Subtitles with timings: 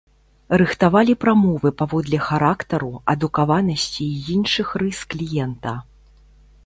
[0.61, 5.77] Рыхтавалі прамовы паводле характару, адукаванасці і іншых рыс кліента.